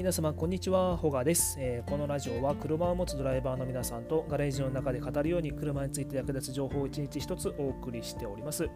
[0.00, 8.70] 皆様こんにちはホガです、えー、このラジオは車を持つドライバーの皆さんとガレージの中で語るように車について役立つ情報を一日一つお送りしております。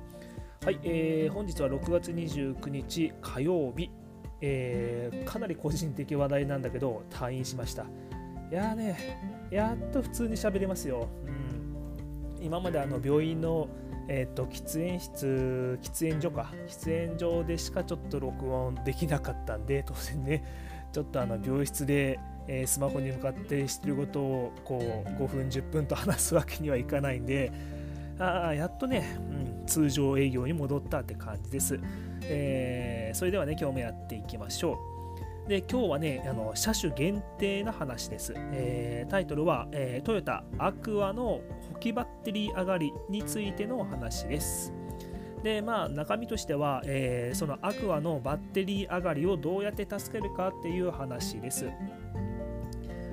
[0.63, 3.91] はい、えー、本日は6月29日火曜日、
[4.43, 7.85] えー、かなり個人的話題なんだけど退院しました。
[7.85, 7.87] い
[8.53, 11.09] やーねやっと普通に喋れますよ、
[12.39, 13.71] うん、今まであの病院の
[14.07, 16.53] えーと、喫煙室喫煙所か。
[16.69, 20.74] 喫煙所でしかちょっと録音できなかったんで当然ね。
[20.95, 27.51] ちょっとあの病室で、え、スマホに向かってしてることをこう5分10分と話すわけにはいかないんで
[28.21, 31.81] あやっとね、うん、通常営業に戻ったって感じです、
[32.23, 34.79] えー、それではね今日もやっていきましょ
[35.47, 35.49] う。
[35.49, 41.43] で今日はねあの車種限定な話です、えー、タイトルは、えー、トヨタアクアの
[41.75, 44.73] 補給バッテリー上がりについてのお話です。
[45.45, 51.67] でまあ中身としては、えー、そのアクアのバッテリー上がりをどうやって助けるかっていう話です。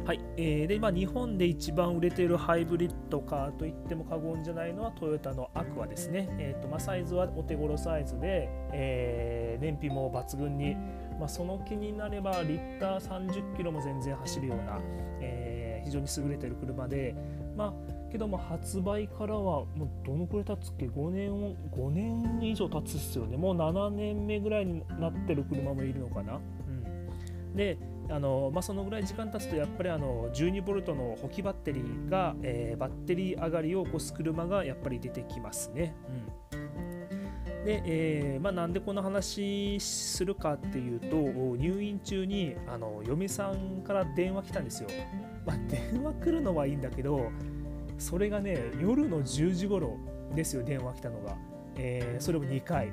[0.05, 6.28] はいえー、でま、日本で一番売れているハイブリッドカーといっても過言じゃないのはトヨタのアクアですね。
[6.39, 10.75] えーとまあ、サイズはお手頃サイズで、えー、燃費も抜群に、
[11.20, 14.80] まあ、その気になればリッター30キロも全然走るような、
[15.20, 17.14] えー、非常に優れている車で、
[17.55, 21.31] まあけども発売からはもうどのくらい経つっけ？5年
[21.72, 23.38] 5年以上経つっすよね。
[23.38, 27.78] もう7年目ぐらいになってる車もいるのかな、うん、で
[28.09, 35.95] あのまあ、そのぐらい時間経つとやっぱりあの 12V の補給バッテリーが、えー、バッテリー上がりを起こす車がやっぱり出てきますね。
[36.52, 36.58] う
[37.62, 41.16] ん、で、えーまあ、なんでこの話するかっていうと
[41.56, 44.89] 入院中にあの嫁さんから電話来たんですよ。
[45.45, 47.32] まあ、電話来るのはいいんだけど
[48.02, 49.97] それがね夜の10時頃
[50.35, 51.38] ですよ電話来たのが、
[51.75, 52.91] えー、それも2回。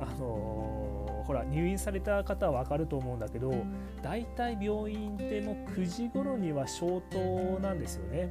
[0.00, 3.54] あのー、ほら入院された方は分かると思うんだけど
[4.02, 8.28] 大体病院ってもう9時頃には消灯なんですよね。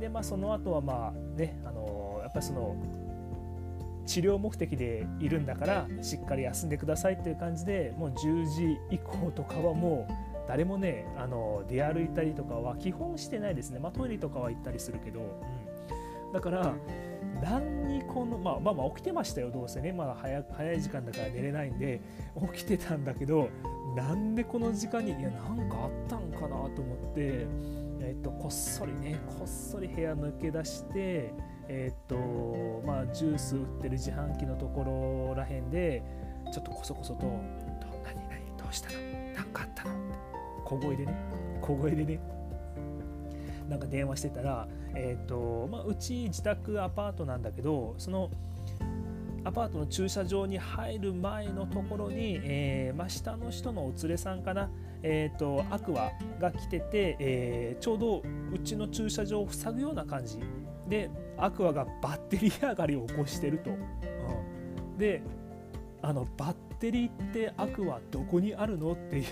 [0.00, 2.74] でまあその後はまあねあのー、やっぱりその
[4.06, 16.74] 治療目的でいるんだからしっかり休んでくださいっていう感じでもう10時以降とかはもう誰もねあの出歩いたりとかは基本してないですね、まあ、トイレとかは行ったりするけど、うん、だから
[17.42, 19.92] 何にこの、まあ、まあまあ起きてましたよどうせね。
[19.92, 22.00] まだ早早い時間だから寝れないんで
[22.52, 23.48] 起きてたんだけど
[23.96, 27.46] なんでこの時間にいやなんかあったんかなと思って、
[28.00, 31.32] えっと、こっそりねこっそり部屋抜け出して
[31.68, 36.02] えっとまあジュース売ってる自販機のところらへんで
[36.52, 37.26] ちょっとこそこそと
[38.04, 38.98] 「何何どうしたの?」
[40.74, 41.14] 小声でね
[41.60, 42.20] 小声でね
[43.68, 48.30] なんか電話してたら、えーとまあ、うち自宅アパートなんだけどその
[49.44, 54.70] アパートの駐車場に入る前のところに、えーまあ、下の人のお連れさんかな、
[55.02, 60.38] えーと、アクアが来てて、えー、ちょうどうちの駐車場を塞ぐような感じ
[60.88, 63.70] でアクアがバッテリー上がりを起こしてると。
[63.70, 63.74] う
[64.94, 65.22] ん、で
[66.04, 68.92] あのバッテリーって悪はどこにあるの？
[68.92, 69.24] っていう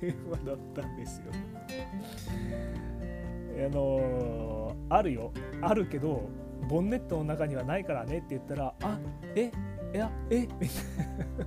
[0.00, 1.32] 電話だったんですよ。
[3.66, 5.32] あのー、あるよ。
[5.62, 6.28] あるけど
[6.68, 8.98] ボンネットの中にはないからねって言ったらあ
[9.34, 9.50] え
[9.94, 10.58] いやえみたい
[11.38, 11.46] な。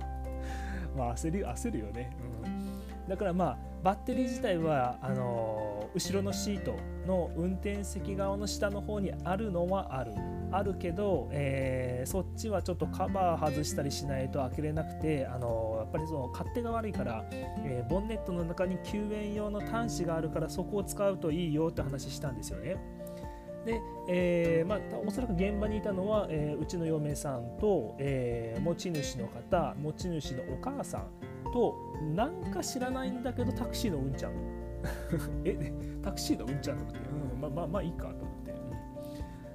[0.98, 2.10] まあ焦り焦るよね、
[2.44, 6.74] うん、だからまあバッテリー自体はあのー、後ろのシート
[7.06, 10.12] の運転席側の下の方にあるのはある。
[10.52, 22.76] あるけど、えー、そっちはちょっとカバー外したりしないと開けれなくて、あのやっぱりその勝手が悪いから、えー、ボンネットの中に救援用の端子があるからそこを使うといいよって話したんですよね。
[23.64, 31.06] で、えーまあ、おそらく現場にいたのは、えー、うちの嫁さんと、えー、持ち主の方持ち主のお母さん
[31.52, 31.76] と
[32.14, 34.32] なんか知らないんだけどタクシーのうんちゃん
[35.44, 38.31] えタクシーのうんちゃんと思って、うん、まあまあまあいいかと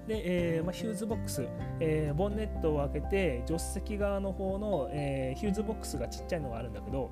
[0.08, 1.46] で、えーまあ、ヒューズボックス、
[1.80, 7.12] えー、ボンネットを開けて助手席側の方の、えー、ヒューズボックスがちっちゃいのがあるんだけど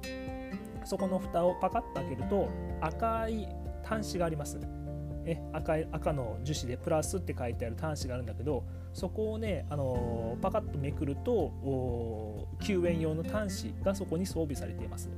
[0.85, 2.49] そこの蓋をパカッと開けると
[2.79, 3.49] 赤い
[3.83, 4.59] 端子があります。
[5.27, 15.09] え赤い赤の樹脂でプラスって書いてある端子があるんだけどそこをね、あのー、パカッとめくると救援用の端子がそこに装備されています。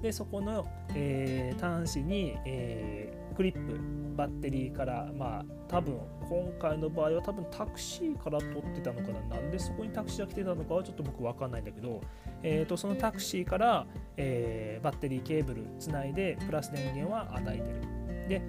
[0.00, 3.80] でそこの、えー、端子に、えー、クリップ
[4.12, 5.98] バッテリーからまあ多分
[6.28, 12.00] 今回の場合は多分タクシーから取ってたのかななんでそこにタクシーが来てたのかはちょっと僕分かんないんだけど、
[12.42, 13.86] えー、とそのタクシーから、
[14.16, 18.42] えー、バッテリーケーブルつないでプラス電源は与えてるで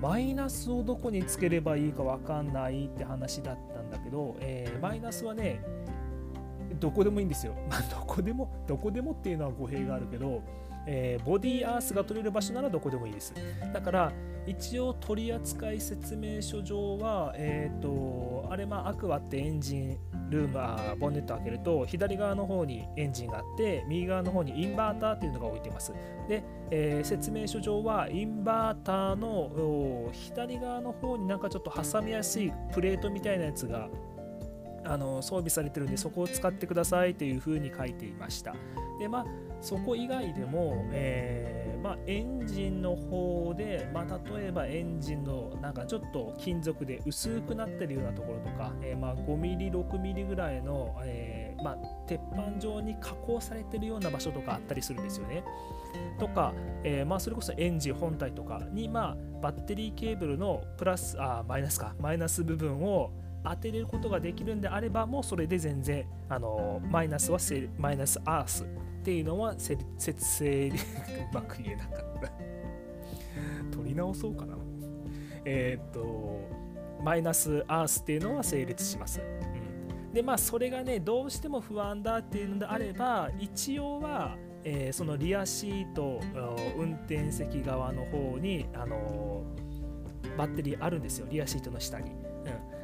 [0.00, 5.60] マイナスをどこにつければいいか分かんないって話だったんだけど、えー、マイナスはね
[6.78, 7.54] どこでもいいんですよ。
[7.68, 10.42] ま、どこでも、どこでもっていうのは語弊があるけど、
[10.86, 13.34] えー、ボディアースが取れる場所ならどこでもいいです。
[13.72, 14.12] だから
[14.46, 19.98] 一応取扱説明書上は、えーと、あれまあアクアってエンジン
[20.30, 25.92] ルームあボンネット開けると左側の方にエンジンがあって右側の方にインバーターっていうのが置いてます。
[26.28, 33.88] で、えー、説明書上はインバーターの左側の方になんかちょっと挟みやすいプレートみたいなやつが
[34.84, 38.54] あの装備されてるんでそこを使ってくださいというふうに書いていました。
[38.98, 51.76] でまあそこ以外でも、えー、まあ、エンジンの方で、まあ、例えばエンジンのなんかちょっと金属で薄くなってるようなところとか、えー、まあ、5ミリ6ミリぐらいの、えー、ま
[52.06, 55.44] 鉄板状に加工されてるような場所とかあったりするんですよね。
[56.18, 56.54] とか、
[56.84, 63.10] えま、それこそエンジン本体とかに、ま、バッテリーケーブルのプラスあマイナスかマイナス部分を
[63.42, 67.38] 当てれることができるんであればもうそれで全然あのマイナスは
[67.78, 68.66] マイナスアース
[69.00, 69.82] っていうのは節
[70.18, 70.72] 制う
[71.32, 74.56] まく言えなかった取り直そうかな
[75.46, 76.46] えー、っと
[77.02, 86.20] マイナスアースっていうのは成立します、うん、でまあそれがねどうしても不安だっていうのであれば一応はえー、そのリアシート
[86.76, 92.10] 運転席側の方に、あのー、バッテリーあるんですよリアシートの下に、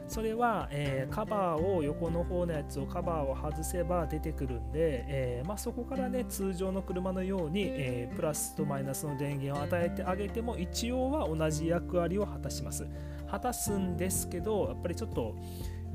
[0.08, 12.86] それは、えー、カバーを横の方のやつをカバーを外せば出てくるんで、えー、まあ、そこからね通常の車のように、えー、プラスとマイナスの電源を与えてあげても一応は同じ役割を果たします。
[13.28, 15.34] 果たすんですけどやっぱりちょっと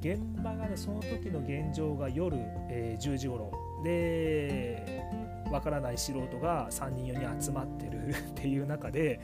[0.01, 2.35] 現場がねその時の現状が夜、
[2.69, 3.51] え10時頃。
[3.83, 5.03] で
[5.51, 9.19] わからない素人が3人4人集まってる っていう中で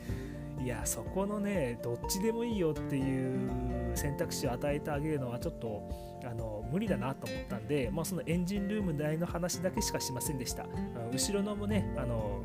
[0.59, 5.81] いやそこのねどっちでもいいよっていう選択肢を与えてあげるのはちょっと
[6.25, 10.65] あの無理だなと思ったんで、まあ、そのエンジンルーム内の話だけしかしませんでした。
[11.11, 12.43] 後ろのもねあの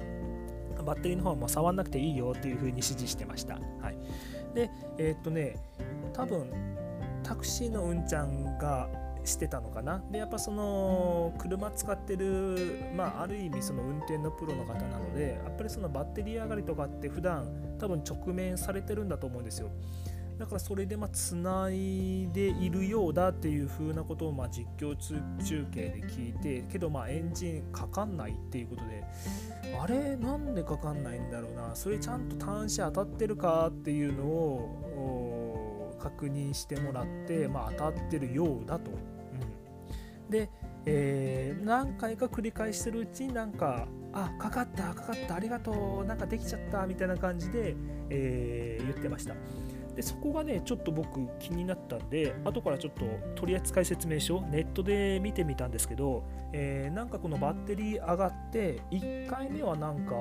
[0.84, 3.96] バッテリーの方も触んなくていいよっていう風に指示してました、はい、
[4.54, 5.56] でえー、っとね
[6.12, 6.50] 多分
[7.22, 8.88] タクシーのうんちゃんが
[9.24, 10.02] してたのかな？
[10.10, 17.46] でやっぱその車使ってるまあある意味その運転のプロの方なのでやっぱりそのバッテリー上がりとかって普段
[17.78, 19.70] 多分直面されてるんだと思うんですよ。
[20.38, 29.04] だからそれでまあつないでいるようだっていう風なことをまあ実況中継で聞いてけどまあエンジンかかんないっていうことで
[29.78, 30.16] あれ？
[30.16, 31.76] なんでかかんないんだろうな。
[31.76, 38.90] それちゃんと端子当たってるかっていうのを確認してもらって、まあ、当たってるようだと
[40.32, 40.50] で、
[40.86, 47.76] えー、何回か繰り返してるうちになんかあかかったかかったありがとうなんかできちゃったみたいな感じで、
[48.10, 49.34] えー、言ってました。
[49.94, 56.24] でそこがねちょっと僕気になったんで後からちょっと取扱説明書ネットで見てみたんですけど、
[56.54, 60.14] えー、なんかこのバッテリー上がって1回目はなんか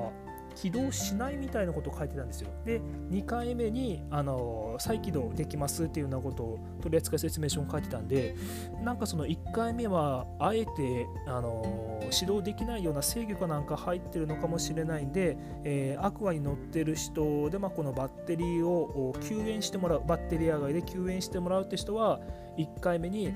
[0.54, 2.50] 起動しないみたいなことを書いてたんですよ。
[2.64, 8.34] で、2回目にあの再起動できますっていうようなことを取扱説明書に書いてたんで、
[8.82, 22.20] なんかその1回目はあえてあの指導できないような制御かなんか入ってるのかもしれないんで、えー、アクアに乗ってる人で、まあ、このバッテリーを救援してもらう、バッテリー上がりで救援してもらうって人は、
[22.58, 23.32] 1回目に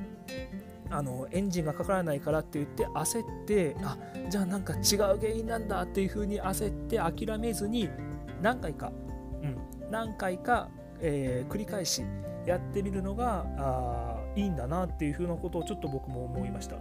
[0.91, 3.99] あのエンジンがかからないからって言って焦ってあ
[4.31, 7.89] じゃあなんか違う原因なんだっていう風に焦って諦めずに
[8.41, 8.93] 何回か、
[9.43, 9.57] うん、
[9.91, 10.69] 何回か、
[11.01, 12.03] えー、繰り返し
[12.47, 16.77] やってみるのがあいいんだなっていう風なことをちょっと僕も思いました。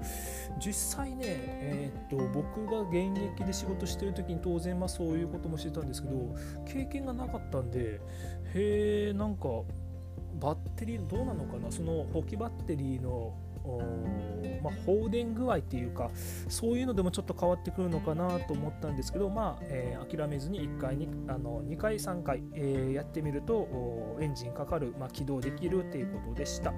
[0.59, 6.35] 実際ね、えー、っと僕が現役で仕事してる時に当然まあそういうこともしてたんですけど
[6.65, 7.99] 経験がなかったんで
[8.53, 9.47] へえんか
[10.39, 11.71] バッテリーどうなのかな？
[11.71, 13.33] その補給バッテリーの
[14.63, 16.09] まあ、放電具合っていうか
[16.49, 26.73] そういうのでもちょっと変わってくるのかなと思ったんですけど、まあえー、諦めずに1回にあの2回3回、えー、やってみるとエンジンかかる、まあ、起動できるということでした。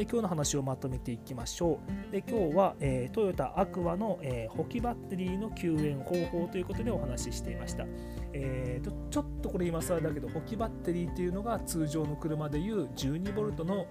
[0.00, 1.78] で今日の話をまとめていきましょ
[2.08, 2.10] う。
[2.10, 7.84] で今日は、えー、トヨタアクアの、えー、補給バッテリーの救援方法ということでお話ししていました。
[8.32, 13.86] えーと、ちょっとこれ今更だけど補給バッテリーっていうのが通常の車でいう 12V の、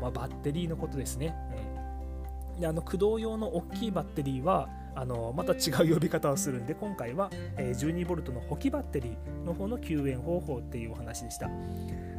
[0.00, 1.34] まあ、バッテリーのことですね。
[1.52, 7.28] えー、であの駆動用の大きいバッテリーはあのまた違う呼び方をするんで今回は、
[7.58, 11.50] 12V の補給バッテリーの方の救援方法っていうお話でした。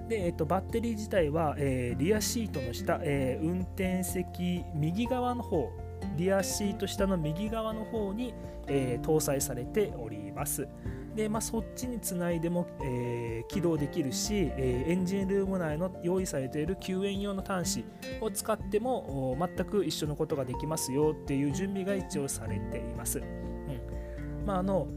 [0.08, 5.70] で、えっと、バッテリー自体は、えー、リアシートの下、えー、運転席右側の方
[6.16, 8.34] リアシート下の右側の方に、
[8.68, 10.68] えー、搭載されております。
[11.16, 17.86] で、まあ、そっちにつないでも、えー、起動できるし、えー、エンジンルーム内の用意されている救援用の端子
[18.22, 23.20] を使っても全く一緒のことができますよっていう準備が一応されています。
[23.20, 23.26] うん
[24.46, 24.88] まあ、あの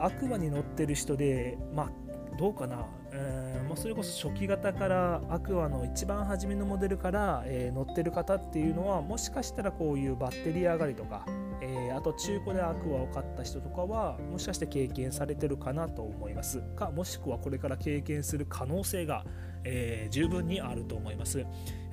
[0.00, 11.24] アクアに乗ってる人で、まあ、どうかな、えー、もうそれこそ初期型からアクアの一番初めのモデルから、えー、乗ってる方っていうのはもしかしたらこういうバッテリー上がりとか、
[11.62, 16.62] えー、あと中古でアクアを買った人とかはもしかして経験されてるかなと思います。
[16.74, 19.24] かもしくはこれから経験する可能性が、
[19.62, 21.38] えー十分にあると思います。
[21.38, 21.48] やっ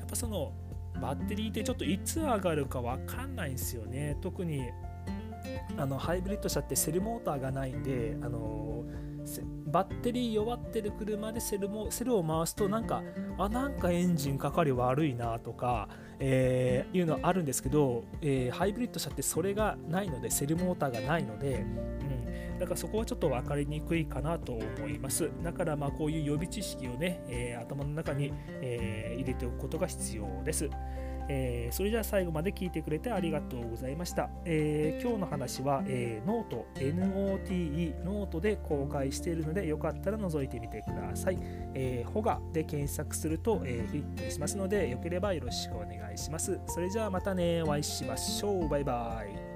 [0.10, 0.54] ぱその
[1.00, 4.18] バッテリーってちょっといつ上がるか分かんないんですよね。
[4.22, 4.64] 特に
[5.78, 8.84] あのハイブリッド車ってセルモーターがないんであの
[9.66, 13.04] バッテリー弱ってる車でセルもセルを回すとなんか
[13.38, 30.70] あなんかエンジンかかり悪いなとか、えー、いうのはあるんですけど、えー、ハイブリッド車ってそれがないのでセルモーターがないので、うん、だからそこはちょっと分かりにくいかなと思いますだからまあこういう予備知識をね、えー、頭の中に、え入れておくことが必要です。
[31.30, 34.30] えー、それじゃあ最後まで聞いてくれてありがとうございました。
[34.46, 41.40] えー、今日の話は、えー、ノート、NOTE、ノートで公開しているので、よかったら覗いてみてください。
[41.74, 46.60] えー、ホガで検索すると、えー、ヒットしますので、よければよろしくお願いします。
[46.68, 48.70] それじゃあまたね、お会いしましょう。
[48.70, 49.47] バイバイ。